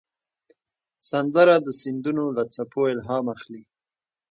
سندره 1.09 1.55
د 1.65 1.67
سیندونو 1.81 2.23
له 2.37 2.43
څپو 2.53 2.81
الهام 2.93 3.25
اخلي 3.35 3.63